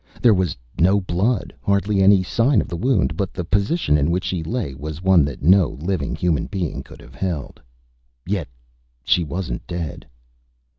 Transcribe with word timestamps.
There 0.19 0.33
was 0.33 0.57
no 0.79 0.99
blood, 0.99 1.53
hardly 1.61 2.01
any 2.01 2.23
sign 2.23 2.59
of 2.59 2.67
the 2.67 2.75
wound; 2.75 3.15
but 3.15 3.33
the 3.35 3.43
position 3.45 3.99
in 3.99 4.09
which 4.09 4.23
she 4.23 4.41
lay 4.41 4.73
was 4.73 4.99
one 5.03 5.23
that 5.25 5.43
no 5.43 5.77
living 5.79 6.15
human 6.15 6.47
being 6.47 6.81
could 6.81 7.01
have 7.01 7.13
held. 7.13 7.61
Yet 8.25 8.47
she 9.03 9.23
wasn't 9.23 9.67
dead. 9.67 10.07